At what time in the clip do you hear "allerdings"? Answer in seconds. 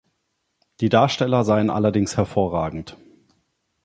1.69-2.17